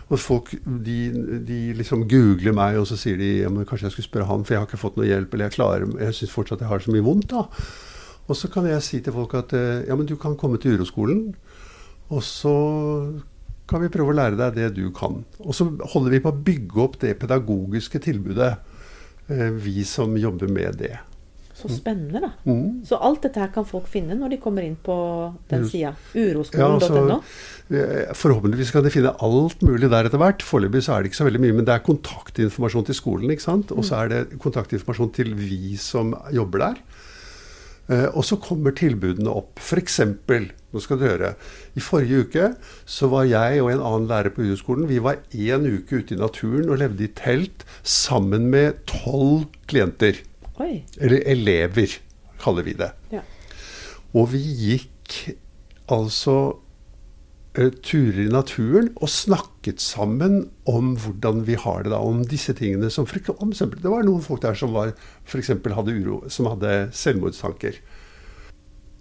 Og 0.08 0.16
folk 0.18 0.54
de, 0.64 0.96
de 1.44 1.58
liksom 1.76 2.06
googler 2.08 2.56
meg, 2.56 2.78
og 2.80 2.88
så 2.88 2.96
sier 2.96 3.20
de 3.20 3.28
ja, 3.42 3.50
men 3.52 3.68
kanskje 3.68 3.90
jeg 3.90 3.98
skulle 3.98 4.08
spørre 4.08 4.28
han, 4.30 4.46
for 4.48 4.56
jeg 4.56 4.62
har 4.62 4.70
ikke 4.70 4.80
fått 4.80 4.96
noe 4.96 5.06
hjelp, 5.06 5.34
eller 5.36 5.50
jeg 5.50 5.56
klarer, 5.58 5.84
jeg 6.00 6.16
syns 6.16 6.32
fortsatt 6.32 6.64
jeg 6.64 6.70
har 6.70 6.82
så 6.82 6.94
mye 6.94 7.04
vondt. 7.04 7.28
da. 7.34 7.44
Og 8.28 8.36
så 8.36 8.48
kan 8.52 8.66
jeg 8.68 8.84
si 8.84 9.02
til 9.04 9.14
folk 9.14 9.36
at 9.36 9.52
eh, 9.56 9.84
ja, 9.88 9.96
men 9.96 10.08
du 10.08 10.16
kan 10.20 10.36
komme 10.36 10.60
til 10.60 10.76
uroskolen, 10.76 11.34
og 12.08 12.22
så 12.24 12.54
kan 13.68 13.84
vi 13.84 13.90
prøve 13.92 14.14
å 14.14 14.16
lære 14.16 14.38
deg 14.38 14.56
det 14.56 14.70
du 14.78 14.86
kan. 14.96 15.20
Og 15.44 15.52
så 15.56 15.68
holder 15.92 16.14
vi 16.14 16.22
på 16.24 16.32
å 16.32 16.40
bygge 16.46 16.80
opp 16.84 16.96
det 17.02 17.18
pedagogiske 17.20 18.00
tilbudet, 18.06 18.54
eh, 19.28 19.50
vi 19.52 19.84
som 19.84 20.16
jobber 20.16 20.48
med 20.52 20.80
det. 20.80 20.96
Så 21.58 21.66
spennende, 21.74 22.20
da. 22.22 22.30
Mm. 22.46 22.84
Så 22.86 22.96
alt 23.02 23.24
dette 23.26 23.40
her 23.42 23.48
kan 23.50 23.64
folk 23.66 23.88
finne 23.90 24.14
når 24.14 24.36
de 24.36 24.38
kommer 24.38 24.62
inn 24.62 24.76
på 24.78 24.94
den 25.50 25.64
sida. 25.66 25.90
Uroskolen.no. 26.14 27.16
Ja, 27.18 27.80
eh, 27.80 28.12
forhåpentligvis 28.14 28.70
kan 28.70 28.86
de 28.86 28.92
finne 28.94 29.10
alt 29.26 29.64
mulig 29.66 29.90
der 29.90 30.06
etter 30.06 30.22
hvert. 30.22 30.44
Foreløpig 30.46 30.84
så 30.86 30.94
er 30.94 31.02
det 31.02 31.10
ikke 31.10 31.18
så 31.18 31.26
veldig 31.26 31.42
mye, 31.42 31.56
men 31.58 31.66
det 31.66 31.74
er 31.74 31.84
kontaktinformasjon 31.88 32.86
til 32.86 32.98
skolen. 33.00 33.34
ikke 33.34 33.48
sant? 33.48 33.74
Og 33.74 33.82
så 33.82 33.96
mm. 33.96 33.98
er 33.98 34.12
det 34.14 34.40
kontaktinformasjon 34.46 35.10
til 35.18 35.34
vi 35.34 35.74
som 35.82 36.14
jobber 36.32 36.68
der. 36.68 36.80
Eh, 37.88 38.08
og 38.12 38.24
så 38.28 38.36
kommer 38.40 38.74
tilbudene 38.76 39.32
opp. 39.32 39.56
F.eks. 39.62 40.00
Nå 40.68 40.82
skal 40.84 41.00
du 41.00 41.06
høre. 41.06 41.32
I 41.78 41.82
forrige 41.82 42.26
uke 42.26 42.48
så 42.88 43.08
var 43.12 43.28
jeg 43.30 43.62
og 43.62 43.70
en 43.72 43.80
annen 43.80 44.08
lærer 44.10 44.34
på 44.34 44.44
uroskolen 44.44 44.88
Vi 44.90 45.00
var 45.00 45.22
én 45.32 45.64
uke 45.64 46.02
ute 46.02 46.16
i 46.16 46.20
naturen 46.20 46.68
og 46.68 46.82
levde 46.82 47.06
i 47.06 47.12
telt 47.16 47.64
sammen 47.82 48.50
med 48.52 48.82
tolv 48.90 49.46
klienter. 49.70 50.20
Oi. 50.60 50.84
Eller 51.00 51.24
elever, 51.32 51.96
kaller 52.42 52.66
vi 52.66 52.76
det. 52.76 52.90
Ja. 53.14 53.24
Og 54.12 54.32
vi 54.34 54.42
gikk 54.42 55.38
altså 55.88 56.58
turer 57.82 58.20
i 58.22 58.30
naturen 58.30 58.90
og 59.02 59.10
snakket 59.10 59.82
sammen 59.82 60.44
om 60.68 60.92
hvordan 61.00 61.42
vi 61.48 61.56
har 61.58 61.84
det 61.84 61.92
da. 61.92 61.98
Om 61.98 62.22
disse 62.30 62.54
tingene 62.54 62.90
som 62.90 63.06
for, 63.08 63.18
om, 63.42 63.52
Det 63.52 63.90
var 63.90 64.06
noen 64.06 64.22
folk 64.22 64.42
der 64.42 64.54
som 64.54 64.72
var, 64.72 64.94
for 65.24 65.42
hadde 65.42 65.96
uro, 65.96 66.22
som 66.28 66.46
hadde 66.46 66.90
selvmordstanker. 66.92 67.80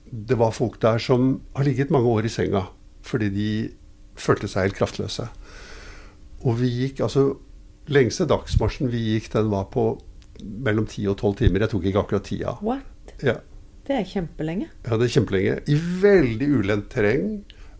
Det 0.09 0.37
var 0.39 0.55
folk 0.55 0.81
der 0.81 0.97
som 0.97 1.41
har 1.55 1.67
ligget 1.67 1.91
mange 1.91 2.07
år 2.07 2.25
i 2.25 2.29
senga 2.33 2.67
fordi 3.07 3.29
de 3.31 3.51
følte 4.19 4.49
seg 4.51 4.67
helt 4.67 4.75
kraftløse. 4.75 5.29
Og 6.43 6.57
vi 6.59 6.67
gikk 6.67 6.99
altså 7.05 7.37
Lengste 7.87 8.25
dagsmarsjen 8.27 8.89
vi 8.91 8.99
gikk, 9.13 9.29
den 9.31 9.47
var 9.47 9.69
på 9.71 9.93
mellom 10.43 10.83
10 10.83 11.05
og 11.07 11.21
12 11.21 11.35
timer. 11.39 11.63
Jeg 11.63 11.71
tok 11.71 11.85
ikke 11.87 12.01
akkurat 12.01 12.25
tida. 12.27 12.55
What? 12.59 13.13
Ja. 13.23 13.37
Det 13.87 13.95
er 13.95 14.03
kjempelenge. 14.03 14.67
Ja, 14.83 14.97
det 14.99 15.07
er 15.07 15.13
kjempelenge. 15.13 15.53
I 15.71 15.77
veldig 16.03 16.49
ulendt 16.57 16.89
terreng. 16.91 17.29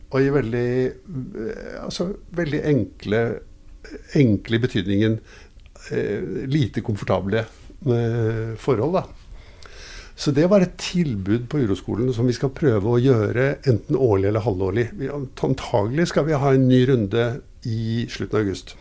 Og 0.08 0.24
i 0.24 0.32
veldig 0.32 0.70
eh, 0.88 1.76
Altså 1.82 2.10
veldig 2.38 2.64
enkle 2.72 3.22
Enkle 4.20 4.58
i 4.58 4.64
betydningen 4.64 5.20
eh, 5.92 6.44
lite 6.52 6.84
komfortable 6.84 7.40
eh, 7.40 8.56
forhold, 8.60 8.98
da. 8.98 9.04
Så 10.18 10.34
det 10.36 10.48
var 10.52 10.66
et 10.66 10.74
tilbud 10.82 11.46
på 11.48 11.62
Uroskolen 11.62 12.10
som 12.12 12.28
vi 12.28 12.36
skal 12.36 12.52
prøve 12.58 12.90
å 12.90 13.00
gjøre 13.00 13.46
enten 13.70 13.96
årlig 13.96 14.32
eller 14.32 14.44
halvårlig. 14.44 14.88
Antagelig 15.46 16.10
skal 16.12 16.26
vi 16.28 16.40
ha 16.42 16.52
en 16.52 16.66
ny 16.68 16.82
runde 16.90 17.28
i 17.70 18.08
slutten 18.12 18.40
av 18.40 18.44
august. 18.44 18.74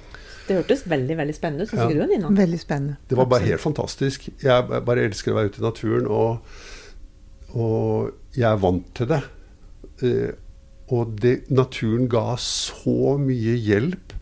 Det 0.49 0.57
hørtes 0.57 0.87
veldig 0.89 1.19
veldig 1.21 1.37
spennende 1.37 1.67
ut. 1.67 1.71
Syns 1.71 1.83
ja. 1.83 1.89
ikke 1.91 2.01
du, 2.01 2.15
Nina? 2.15 2.33
Veldig 2.41 2.63
spennende. 2.63 2.97
Det 3.07 3.21
var 3.21 3.31
bare 3.31 3.51
helt 3.51 3.63
fantastisk. 3.63 4.27
Jeg 4.43 4.83
bare 4.89 5.07
elsker 5.07 5.35
å 5.35 5.39
være 5.39 5.53
ute 5.53 5.63
i 5.63 5.67
naturen, 5.67 6.09
og, 6.09 6.59
og 7.53 8.35
jeg 8.39 8.49
er 8.51 8.67
vant 8.67 8.91
til 8.97 9.13
det. 9.13 9.23
Og 10.95 11.17
det, 11.21 11.49
naturen 11.51 12.07
ga 12.11 12.37
så 12.41 13.17
mye 13.19 13.57
hjelp 13.59 14.15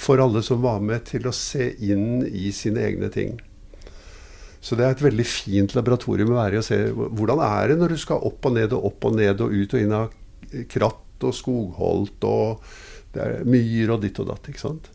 for 0.00 0.20
alle 0.20 0.42
som 0.44 0.62
var 0.64 0.82
med, 0.84 1.04
til 1.08 1.28
å 1.28 1.34
se 1.36 1.70
inn 1.84 2.24
i 2.26 2.50
sine 2.56 2.82
egne 2.88 3.08
ting. 3.12 3.38
Så 4.60 4.76
det 4.76 4.84
er 4.84 4.94
et 4.94 5.04
veldig 5.04 5.24
fint 5.24 5.74
laboratorium 5.76 6.34
å 6.34 6.40
være 6.42 6.58
i 6.58 6.60
og 6.60 6.66
se 6.66 6.78
hvordan 6.92 7.40
er 7.46 7.70
det 7.70 7.78
når 7.80 7.94
du 7.94 8.00
skal 8.00 8.24
opp 8.28 8.44
og 8.44 8.56
ned 8.58 8.74
og 8.76 8.90
opp 8.90 9.06
og 9.08 9.16
ned 9.16 9.40
og 9.40 9.54
ut 9.56 9.76
og 9.76 9.80
inn 9.80 9.94
av 9.96 10.16
kratt 10.68 11.24
og 11.24 11.36
skogholt 11.36 12.26
og 12.28 12.64
det 13.14 13.22
er 13.24 13.46
myr 13.48 13.94
og 13.96 14.04
ditt 14.04 14.20
og 14.22 14.28
datt. 14.28 14.50
ikke 14.52 14.62
sant? 14.62 14.90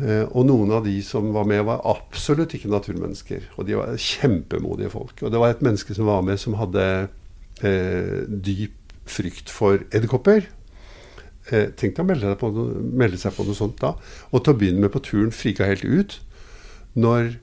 Eh, 0.00 0.24
og 0.26 0.48
noen 0.48 0.72
av 0.76 0.84
de 0.84 0.96
som 1.04 1.28
var 1.34 1.46
med, 1.48 1.62
var 1.68 1.84
absolutt 1.88 2.56
ikke 2.56 2.72
naturmennesker. 2.72 3.46
Og 3.56 3.68
de 3.68 3.76
var 3.78 3.94
kjempemodige 4.00 4.90
folk. 4.92 5.20
Og 5.22 5.32
det 5.32 5.40
var 5.40 5.54
et 5.54 5.62
menneske 5.64 5.94
som 5.96 6.08
var 6.08 6.24
med, 6.26 6.40
som 6.42 6.58
hadde 6.58 6.86
eh, 7.62 8.24
dyp 8.26 8.85
frykt 9.10 9.52
for 9.52 9.82
edderkopper. 9.90 10.48
Eh, 11.52 11.68
tenk 11.78 11.94
deg 11.94 12.02
å 12.02 12.08
melde, 12.08 12.34
på 12.40 12.50
noe, 12.54 12.82
melde, 13.02 13.20
seg 13.22 13.34
på 13.36 13.46
noe 13.46 13.58
sånt 13.58 13.78
da. 13.82 13.94
Og 14.32 14.42
til 14.42 14.54
å 14.54 14.58
begynne 14.58 14.82
med 14.82 14.94
på 14.94 15.02
turen 15.06 15.34
frika 15.34 15.68
helt 15.68 15.86
ut 15.86 16.18
når 16.98 17.36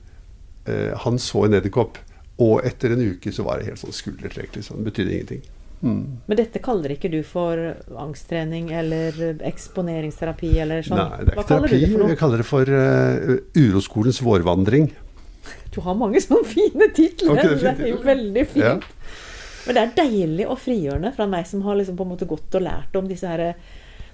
eh, 0.68 0.92
han 1.04 1.20
så 1.22 1.46
en 1.46 1.56
edderkopp. 1.60 2.00
Og 2.44 2.64
etter 2.66 2.94
en 2.94 3.04
uke 3.14 3.32
så 3.32 3.46
var 3.46 3.60
det 3.60 3.70
helt 3.70 3.80
sånn 3.80 3.94
skuldertrekk. 3.94 4.56
Liksom. 4.58 4.80
Det 4.80 4.90
betydde 4.90 5.14
ingenting. 5.16 5.44
Mm. 5.84 6.04
Men 6.26 6.38
dette 6.38 6.60
kaller 6.64 6.94
ikke 6.94 7.10
du 7.12 7.18
for 7.26 7.60
angsttrening 8.00 8.70
eller 8.72 9.18
eksponeringsterapi 9.44 10.52
eller 10.64 10.84
sånn? 10.86 11.00
Nei, 11.00 11.24
det 11.26 11.34
er 11.34 11.40
ikke 11.42 11.48
terapi. 11.50 11.80
Jeg 12.14 12.20
kaller 12.20 12.40
det 12.40 12.46
for 12.48 12.70
uh, 12.72 13.34
Uroskolens 13.60 14.22
vårvandring. 14.24 14.88
Du 15.74 15.82
har 15.84 15.96
mange 15.98 16.22
sånne 16.24 16.46
fine 16.48 16.88
titler. 16.96 17.34
Okay, 17.34 17.50
det, 17.52 17.60
det, 17.60 17.74
er 17.74 17.92
jo 17.92 18.00
veldig 18.04 18.44
fint. 18.54 18.88
Men 19.64 19.76
det 19.76 19.82
er 19.82 19.96
deilig 20.02 20.46
og 20.50 20.60
frigjørende 20.60 21.14
fra 21.16 21.26
meg 21.30 21.48
som 21.48 21.64
har 21.64 21.78
liksom 21.78 21.96
på 21.96 22.04
en 22.04 22.12
måte 22.12 22.28
gått 22.28 22.54
og 22.58 22.64
lært 22.66 22.96
om 23.00 23.08
disse 23.08 23.28
her 23.28 23.54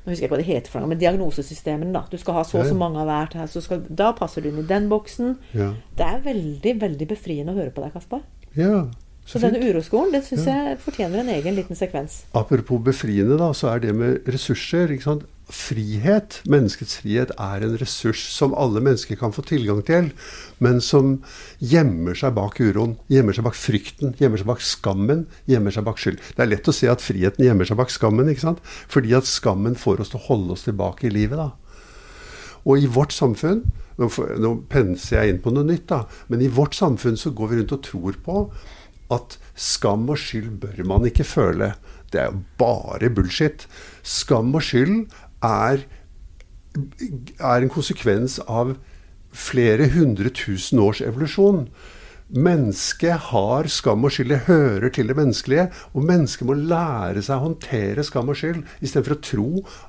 nå 0.00 0.08
husker 0.08 0.24
jeg 0.24 0.28
ikke 0.30 0.32
hva 0.32 0.40
det 0.40 0.48
heter 0.48 0.72
for 0.72 0.80
noe, 0.80 0.88
men 0.88 1.00
diagnosesystemene. 1.00 1.92
da. 1.92 2.06
Du 2.08 2.16
skal 2.16 2.38
ha 2.38 2.44
så 2.48 2.62
og 2.62 2.68
så 2.70 2.76
mange 2.78 3.02
av 3.02 3.10
hvert. 3.10 3.34
her, 3.36 3.50
skal, 3.52 3.82
Da 3.84 4.14
passer 4.16 4.40
du 4.40 4.48
inn 4.48 4.62
i 4.62 4.64
den 4.64 4.88
boksen. 4.88 5.34
Ja. 5.52 5.74
Det 5.98 6.06
er 6.06 6.22
veldig 6.24 6.72
veldig 6.80 7.08
befriende 7.10 7.52
å 7.52 7.58
høre 7.58 7.74
på 7.74 7.84
deg, 7.84 7.92
Kaspar. 7.92 8.22
Ja, 8.56 8.86
Så, 9.30 9.38
så 9.38 9.46
denne 9.46 9.62
uroskolen 9.62 10.10
det 10.10 10.24
syns 10.26 10.48
jeg 10.48 10.78
fortjener 10.82 11.20
en 11.22 11.28
egen 11.30 11.54
liten 11.54 11.78
sekvens. 11.78 12.24
Apropos 12.34 12.80
befriende, 12.82 13.36
da, 13.38 13.52
så 13.54 13.68
er 13.70 13.84
det 13.84 13.92
med 13.94 14.26
ressurser 14.26 14.90
ikke 14.90 15.06
sant? 15.06 15.28
Frihet, 15.50 16.40
menneskets 16.50 16.96
frihet, 16.98 17.30
er 17.38 17.62
en 17.66 17.76
ressurs 17.78 18.24
som 18.34 18.54
alle 18.58 18.82
mennesker 18.82 19.18
kan 19.18 19.34
få 19.34 19.44
tilgang 19.46 19.84
til, 19.86 20.10
men 20.62 20.82
som 20.82 21.16
gjemmer 21.62 22.18
seg 22.18 22.34
bak 22.38 22.58
uroen, 22.58 22.96
gjemmer 23.10 23.34
seg 23.38 23.46
bak 23.46 23.58
frykten, 23.58 24.16
gjemmer 24.18 24.42
seg 24.42 24.50
bak 24.50 24.66
skammen, 24.66 25.24
gjemmer 25.50 25.74
seg 25.74 25.86
bak 25.86 26.02
skyld. 26.02 26.18
Det 26.34 26.44
er 26.46 26.50
lett 26.50 26.70
å 26.70 26.74
se 26.74 26.90
at 26.90 27.02
friheten 27.02 27.46
gjemmer 27.46 27.70
seg 27.70 27.78
bak 27.78 27.94
skammen, 27.94 28.30
ikke 28.30 28.48
sant? 28.48 28.62
fordi 28.90 29.14
at 29.18 29.30
skammen 29.30 29.78
får 29.78 30.02
oss 30.02 30.14
til 30.14 30.22
å 30.22 30.26
holde 30.26 30.58
oss 30.58 30.66
tilbake 30.66 31.06
i 31.06 31.14
livet. 31.14 31.38
da. 31.38 31.52
Og 32.66 32.82
i 32.82 32.90
vårt 32.90 33.14
samfunn 33.14 33.62
nå, 34.00 34.08
nå 34.40 34.52
penser 34.70 35.20
jeg 35.20 35.34
inn 35.34 35.40
på 35.44 35.52
noe 35.54 35.66
nytt, 35.66 35.88
da, 35.90 36.04
men 36.32 36.42
i 36.42 36.50
vårt 36.52 36.76
samfunn 36.78 37.18
så 37.20 37.34
går 37.36 37.50
vi 37.50 37.60
rundt 37.60 37.74
og 37.76 37.82
tror 37.86 38.20
på 38.24 38.44
at 39.10 39.38
skam 39.58 40.08
og 40.12 40.20
skyld 40.20 40.58
bør 40.62 40.82
man 40.88 41.06
ikke 41.08 41.26
føle. 41.26 41.74
Det 42.12 42.20
er 42.22 42.30
jo 42.30 42.42
bare 42.58 43.10
bullshit. 43.10 43.66
Skam 44.02 44.54
og 44.54 44.64
skyld 44.66 45.06
er, 45.46 45.84
er 47.38 47.62
en 47.62 47.72
konsekvens 47.72 48.38
av 48.46 48.76
flere 49.30 49.90
hundre 49.94 50.30
tusen 50.34 50.82
års 50.82 51.02
evolusjon. 51.04 51.66
Mennesket 52.30 53.30
har 53.30 53.66
skam 53.70 54.06
og 54.06 54.14
skyld. 54.14 54.30
Det 54.30 54.46
hører 54.46 54.92
til 54.94 55.10
det 55.10 55.16
menneskelige. 55.18 55.68
Og 55.94 56.06
mennesket 56.06 56.46
må 56.46 56.54
lære 56.58 57.22
seg 57.26 57.38
å 57.38 57.48
håndtere 57.48 58.06
skam 58.06 58.30
og 58.30 58.38
skyld, 58.38 58.62
istedenfor 58.78 59.16
å 59.16 59.24
tro 59.26 59.48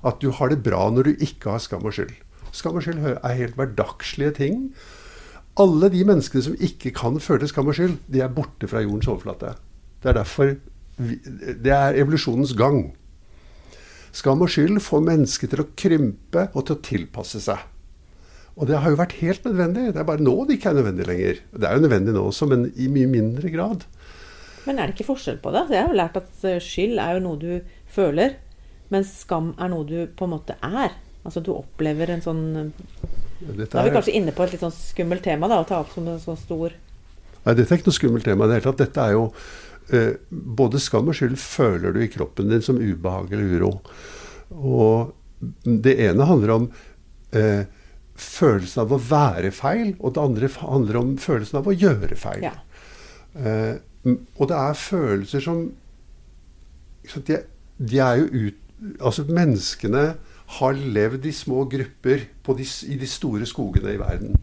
at 0.09 0.21
du 0.23 0.31
har 0.37 0.49
det 0.49 0.63
bra 0.65 0.87
når 0.89 1.11
du 1.11 1.25
ikke 1.27 1.53
har 1.53 1.61
skam 1.61 1.85
og 1.85 1.97
skyld. 1.97 2.15
Skam 2.51 2.79
og 2.79 2.85
skyld 2.85 3.05
er 3.13 3.37
helt 3.37 3.57
hverdagslige 3.59 4.35
ting. 4.41 4.57
Alle 5.59 5.89
de 5.91 6.03
menneskene 6.07 6.45
som 6.45 6.55
ikke 6.63 6.93
kan 6.95 7.19
føle 7.19 7.47
skam 7.49 7.67
og 7.67 7.75
skyld, 7.75 7.97
de 8.07 8.21
er 8.23 8.31
borte 8.31 8.69
fra 8.71 8.83
jordens 8.83 9.09
overflate. 9.11 9.55
Det 10.01 10.09
er 10.11 10.17
derfor 10.21 10.53
vi, 11.01 11.17
Det 11.63 11.73
er 11.73 11.97
evolusjonens 11.99 12.53
gang. 12.57 12.93
Skam 14.11 14.41
og 14.43 14.51
skyld 14.51 14.79
får 14.83 15.03
mennesket 15.07 15.51
til 15.51 15.63
å 15.63 15.69
krympe 15.75 16.47
og 16.53 16.65
til 16.67 16.75
å 16.75 16.83
tilpasse 16.83 17.41
seg. 17.43 17.67
Og 18.59 18.67
det 18.67 18.79
har 18.83 18.91
jo 18.91 18.99
vært 18.99 19.17
helt 19.21 19.45
nødvendig. 19.47 19.91
Det 19.93 20.01
er 20.01 20.07
bare 20.07 20.23
nå 20.23 20.33
det 20.45 20.57
ikke 20.57 20.71
er 20.71 20.79
nødvendig 20.79 21.07
lenger. 21.07 21.43
Det 21.55 21.67
er 21.67 21.75
jo 21.75 21.83
nødvendig 21.85 22.15
nå 22.15 22.23
også, 22.29 22.47
men 22.51 22.65
i 22.75 22.89
mye 22.91 23.09
mindre 23.11 23.51
grad. 23.53 23.85
Men 24.67 24.77
er 24.77 24.87
det 24.87 24.97
ikke 24.97 25.11
forskjell 25.13 25.39
på 25.41 25.53
det? 25.55 25.65
Jeg 25.71 25.81
har 25.85 25.93
jo 25.93 25.99
lært 25.99 26.19
at 26.19 26.43
eh, 26.47 26.59
skyld 26.61 26.99
er 27.01 27.15
jo 27.17 27.23
noe 27.23 27.39
du 27.41 27.77
føler, 27.91 28.35
mens 28.93 29.13
skam 29.23 29.53
er 29.57 29.71
noe 29.71 29.87
du 29.87 29.95
på 30.05 30.27
en 30.27 30.35
måte 30.35 30.57
er. 30.61 30.93
Altså 31.25 31.41
du 31.43 31.53
opplever 31.55 32.11
en 32.11 32.23
sånn 32.23 32.43
dette 33.41 33.73
Da 33.73 33.81
er 33.81 33.89
vi 33.89 33.95
kanskje 33.95 34.15
inne 34.19 34.33
på 34.35 34.45
et 34.45 34.55
litt 34.55 34.63
sånn 34.63 34.75
skummelt 34.75 35.25
tema 35.25 35.49
da, 35.51 35.61
å 35.61 35.67
ta 35.67 35.81
opp 35.81 35.91
som 35.93 36.07
en 36.07 36.21
sånn 36.21 36.39
stor 36.39 36.75
Nei, 37.41 37.55
dette 37.57 37.73
er 37.73 37.79
ikke 37.79 37.89
noe 37.89 37.97
skummelt 37.97 38.27
tema 38.27 38.45
i 38.45 38.51
det 38.51 38.57
hele 38.59 38.67
tatt. 38.67 38.81
Dette 38.83 39.01
er 39.01 39.15
jo 39.15 39.23
eh, 39.97 40.11
Både 40.29 40.81
skam 40.83 41.09
og 41.09 41.17
skyld 41.17 41.39
føler 41.41 41.95
du 41.95 42.03
i 42.03 42.09
kroppen 42.13 42.51
din 42.51 42.61
som 42.61 42.77
ubehag 42.77 43.33
eller 43.33 43.55
uro. 43.57 43.71
Og 44.53 45.15
det 45.65 45.95
ene 46.05 46.27
handler 46.29 46.53
om 46.53 46.67
eh, 47.33 47.63
følelsen 48.21 48.83
av 48.83 48.93
å 48.93 49.01
være 49.01 49.49
feil, 49.55 49.95
og 49.97 50.13
det 50.13 50.21
andre 50.21 50.49
handler 50.59 50.99
om 50.99 51.15
følelsen 51.21 51.61
av 51.61 51.69
å 51.71 51.73
gjøre 51.73 52.17
feil. 52.19 52.45
Ja. 52.45 52.53
Eh, 53.33 53.79
og 54.05 54.49
det 54.49 54.57
er 54.57 54.77
følelser 54.77 55.45
som 55.45 55.63
de, 57.25 57.41
de 57.77 58.01
er 58.01 58.21
jo 58.21 58.49
ut 58.49 58.57
Altså 59.01 59.27
menneskene 59.29 60.15
har 60.57 60.75
levd 60.75 61.27
i 61.29 61.33
små 61.35 61.65
grupper 61.71 62.25
de, 62.45 62.65
i 62.91 62.97
de 62.99 63.07
store 63.09 63.47
skogene 63.47 63.93
i 63.95 64.01
verden. 64.01 64.35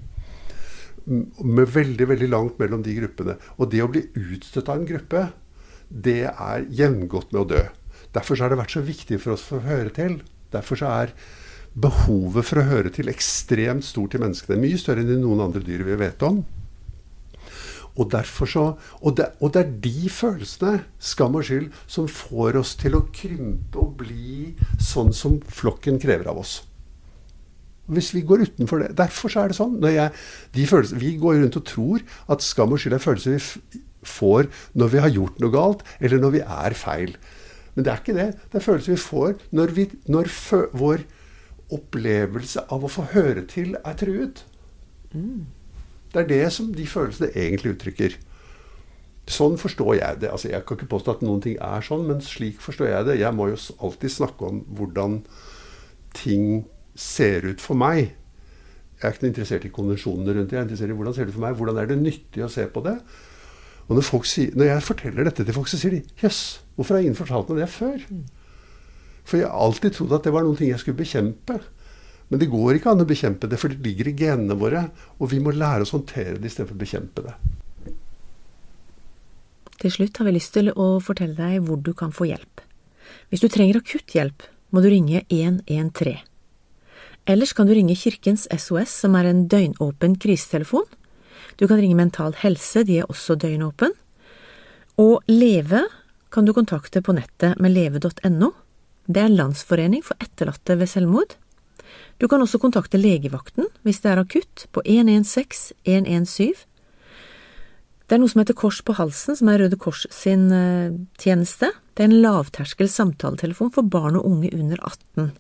Med 1.09 1.69
veldig 1.73 2.09
veldig 2.11 2.29
langt 2.33 2.61
mellom 2.61 2.85
de 2.85 2.95
gruppene. 2.97 3.37
Og 3.57 3.71
det 3.73 3.83
å 3.85 3.91
bli 3.93 4.07
utstøtt 4.17 4.69
av 4.69 4.81
en 4.81 4.89
gruppe, 4.89 5.27
det 5.89 6.23
er 6.31 6.67
gjengått 6.69 7.33
med 7.33 7.43
å 7.43 7.49
dø. 7.55 7.63
Derfor 8.17 8.41
har 8.41 8.53
det 8.53 8.61
vært 8.61 8.77
så 8.77 8.85
viktig 8.85 9.21
for 9.23 9.37
oss 9.37 9.45
for 9.45 9.61
å 9.61 9.69
høre 9.69 9.93
til. 9.95 10.21
Derfor 10.53 10.85
er 10.89 11.13
behovet 11.79 12.47
for 12.49 12.61
å 12.61 12.69
høre 12.69 12.93
til 12.95 13.11
ekstremt 13.13 13.87
stort 13.87 14.17
i 14.17 14.23
menneskene. 14.23 14.61
Mye 14.61 14.81
større 14.81 15.05
enn 15.05 15.13
i 15.13 15.21
noen 15.21 15.45
andre 15.45 15.65
dyr 15.65 15.85
vi 15.87 15.99
vet 16.01 16.25
om. 16.27 16.43
Og, 17.99 18.15
så, 18.47 18.65
og, 19.03 19.17
det, 19.19 19.27
og, 19.41 19.53
det, 19.55 19.63
er 19.63 19.73
de 19.83 20.11
følelsene, 20.13 20.85
skam 21.03 21.35
og 21.39 21.49
skyld, 21.49 21.73
som 21.91 22.07
får 22.11 22.61
oss 22.61 22.77
til 22.79 22.95
å 22.95 23.07
krympe 23.15 23.81
og 23.83 23.97
bli 24.05 24.55
sånn 24.79 25.11
som 25.17 25.41
flokken 25.43 25.99
krever 26.03 26.31
av 26.31 26.39
oss. 26.45 26.61
Hvis 27.89 28.13
vi 28.13 28.23
går 28.29 28.45
utenfor 28.45 28.83
det 28.83 28.91
Derfor 28.99 29.33
er 29.41 29.51
det 29.51 29.57
sånn. 29.57 29.79
Jeg, 29.89 30.13
de 30.55 30.69
følelser, 30.69 31.01
vi 31.01 31.15
går 31.19 31.41
rundt 31.41 31.57
og 31.57 31.67
tror 31.67 32.05
at 32.29 32.45
skam 32.45 32.77
og 32.77 32.83
skyld 32.83 32.99
er 32.99 33.05
følelser 33.05 33.39
vi 33.39 33.83
får 34.09 34.49
når 34.79 34.95
vi 34.95 35.03
har 35.03 35.15
gjort 35.15 35.41
noe 35.43 35.53
galt, 35.53 35.85
eller 35.99 36.23
når 36.23 36.37
vi 36.37 36.43
er 36.45 36.77
feil. 36.79 37.17
Men 37.75 37.87
det 37.87 37.93
er 37.93 38.03
ikke 38.03 38.19
det. 38.19 38.29
Det 38.53 38.61
er 38.61 38.67
følelser 38.67 38.95
vi 38.95 39.03
får 39.09 39.39
når, 39.57 39.75
vi, 39.75 39.89
når 40.07 40.31
vår 40.77 41.07
opplevelse 41.75 42.65
av 42.73 42.85
å 42.85 42.93
få 42.93 43.09
høre 43.13 43.45
til, 43.49 43.75
er 43.85 43.99
truet. 43.99 44.45
Mm. 45.13 45.49
Det 46.13 46.23
er 46.23 46.31
det 46.31 46.53
som 46.55 46.71
de 46.75 46.87
følelsene 46.89 47.31
egentlig 47.37 47.75
uttrykker. 47.77 48.17
Sånn 49.29 49.59
forstår 49.61 49.99
jeg 49.99 50.21
det. 50.23 50.31
Altså, 50.33 50.49
jeg 50.49 50.65
kan 50.65 50.79
ikke 50.79 50.91
påstå 50.95 51.19
at 51.19 51.25
noen 51.27 51.43
ting 51.45 51.59
er 51.61 51.85
sånn, 51.85 52.07
men 52.09 52.23
slik 52.25 52.63
forstår 52.65 52.89
jeg 52.89 53.09
det. 53.11 53.19
Jeg 53.21 53.37
må 53.37 53.51
jo 53.51 53.59
alltid 53.85 54.15
snakke 54.15 54.49
om 54.49 54.63
hvordan 54.79 55.21
ting 56.17 56.65
ser 56.99 57.45
ut 57.45 57.61
for 57.61 57.79
meg. 57.79 58.15
Jeg 58.99 59.07
er 59.07 59.15
ikke 59.15 59.29
interessert 59.29 59.67
i 59.69 59.73
konvensjonene 59.75 60.35
rundt 60.35 60.51
det. 60.51 60.57
Jeg 60.57 60.63
er 60.63 60.67
interessert 60.67 60.95
i 60.95 60.97
hvordan 60.99 61.15
ser 61.15 61.29
det 61.29 61.37
for 61.37 61.45
meg. 61.45 61.59
Hvordan 61.61 61.83
er 61.83 61.91
det 61.91 61.99
nyttig 62.01 62.43
å 62.43 62.51
se 62.51 62.65
på 62.73 62.83
det? 62.89 62.97
Og 63.89 63.97
når, 63.97 64.09
sier, 64.29 64.57
når 64.57 64.73
jeg 64.73 64.85
forteller 64.85 65.29
dette 65.29 65.45
til 65.45 65.57
folk, 65.57 65.69
så 65.71 65.79
sier 65.81 65.95
de 65.97 66.03
jøss, 66.21 66.61
hvorfor 66.77 66.97
har 66.97 67.05
ingen 67.05 67.17
fortalt 67.17 67.53
meg 67.53 67.63
det 67.63 67.71
før? 67.73 68.03
For 69.29 69.41
jeg 69.41 69.49
har 69.49 69.61
alltid 69.65 69.97
trodd 69.97 70.17
at 70.17 70.27
det 70.27 70.33
var 70.35 70.45
noen 70.45 70.59
ting 70.59 70.73
jeg 70.73 70.83
skulle 70.83 70.99
bekjempe. 70.99 71.61
Men 72.29 72.41
det 72.43 72.51
går 72.53 72.77
ikke 72.77 72.93
an 72.93 73.03
å 73.05 73.09
bekjempe 73.09 73.49
det, 73.49 73.59
for 73.61 73.73
det 73.73 73.81
ligger 73.85 74.11
i 74.11 74.17
genene 74.19 74.57
våre. 74.59 74.85
Og 75.19 75.31
vi 75.33 75.41
må 75.41 75.55
lære 75.55 75.85
oss 75.85 75.95
å 75.95 75.99
håndtere 75.99 76.37
det 76.37 76.51
istedenfor 76.51 76.77
å 76.77 76.83
bekjempe 76.83 77.25
det. 77.25 77.37
Til 79.79 79.95
slutt 79.95 80.19
har 80.19 80.27
vi 80.27 80.35
lyst 80.35 80.53
til 80.57 80.73
å 80.75 80.89
fortelle 81.05 81.39
deg 81.39 81.63
hvor 81.65 81.79
du 81.81 81.93
kan 81.97 82.13
få 82.15 82.27
hjelp. 82.29 82.65
Hvis 83.31 83.45
du 83.45 83.49
trenger 83.53 83.79
akutt 83.79 84.17
hjelp, 84.17 84.45
må 84.75 84.83
du 84.85 84.91
ringe 84.93 85.23
113. 85.31 86.19
Ellers 87.29 87.53
kan 87.53 87.69
du 87.69 87.75
ringe 87.77 87.97
Kirkens 87.97 88.47
SOS, 88.49 88.93
som 89.05 89.17
er 89.19 89.29
en 89.29 89.45
døgnåpen 89.53 90.17
krisetelefon. 90.21 90.87
Du 91.61 91.67
kan 91.69 91.81
ringe 91.81 91.97
Mental 91.97 92.33
Helse, 92.41 92.85
de 92.89 93.03
er 93.03 93.11
også 93.13 93.37
døgnåpen. 93.37 93.93
Og 94.99 95.21
Leve 95.29 95.85
kan 96.33 96.49
du 96.49 96.55
kontakte 96.57 97.03
på 97.05 97.15
nettet 97.17 97.61
med 97.61 97.77
leve.no. 97.77 98.51
Det 99.09 99.21
er 99.21 99.29
en 99.29 99.39
landsforening 99.39 100.03
for 100.05 100.21
etterlatte 100.25 100.77
ved 100.81 100.91
selvmord. 100.91 101.37
Du 102.19 102.27
kan 102.27 102.43
også 102.43 102.59
kontakte 102.63 102.99
legevakten 102.99 103.69
hvis 103.87 104.03
det 104.03 104.13
er 104.13 104.23
akutt, 104.23 104.67
på 104.75 104.83
116 104.85 105.77
117. 105.87 106.67
Det 108.09 108.17
er 108.17 108.23
noe 108.23 108.33
som 108.33 108.41
heter 108.41 108.57
Kors 108.57 108.79
på 108.81 108.95
halsen, 108.97 109.37
som 109.37 109.51
er 109.53 109.61
Røde 109.61 109.77
Kors 109.77 110.07
sin 110.15 110.47
uh, 110.49 110.97
tjeneste. 111.21 111.69
Det 111.93 112.07
er 112.07 112.09
en 112.09 112.23
lavterskel 112.25 112.89
samtaletelefon 112.89 113.71
for 113.75 113.85
barn 113.85 114.17
og 114.17 114.25
unge 114.25 114.49
under 114.57 114.81
18. 114.81 115.35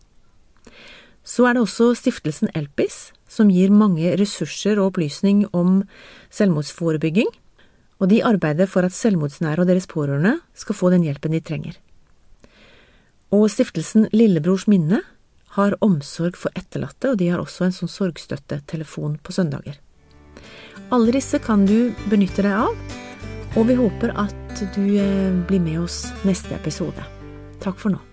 Så 1.24 1.46
er 1.48 1.56
det 1.56 1.64
også 1.64 1.94
stiftelsen 1.96 2.52
Elpis, 2.56 3.14
som 3.28 3.48
gir 3.52 3.72
mange 3.72 4.12
ressurser 4.20 4.76
og 4.76 4.92
opplysning 4.92 5.46
om 5.56 5.82
selvmordsforebygging, 6.28 7.32
og 7.98 8.12
de 8.12 8.20
arbeider 8.24 8.68
for 8.68 8.84
at 8.84 8.94
selvmordsnære 8.94 9.64
og 9.64 9.68
deres 9.72 9.88
pårørende 9.88 10.36
skal 10.54 10.76
få 10.76 10.92
den 10.92 11.08
hjelpen 11.08 11.34
de 11.34 11.40
trenger. 11.40 11.80
Og 13.32 13.48
stiftelsen 13.52 14.10
Lillebrors 14.12 14.68
minne 14.68 15.02
har 15.58 15.76
omsorg 15.84 16.38
for 16.38 16.54
etterlatte, 16.58 17.12
og 17.12 17.20
de 17.20 17.30
har 17.32 17.42
også 17.42 17.66
en 17.66 17.74
sånn 17.74 17.92
sorgstøttetelefon 17.92 19.18
på 19.22 19.34
søndager. 19.34 19.78
Alle 20.94 21.12
disse 21.12 21.40
kan 21.42 21.66
du 21.68 21.92
benytte 22.08 22.46
deg 22.46 22.54
av, 22.54 22.98
og 23.58 23.68
vi 23.68 23.76
håper 23.78 24.14
at 24.16 24.62
du 24.76 24.84
eh, 25.00 25.32
blir 25.48 25.62
med 25.62 25.82
oss 25.84 26.06
neste 26.28 26.54
episode. 26.56 27.04
Takk 27.64 27.80
for 27.82 27.92
nå. 27.94 28.07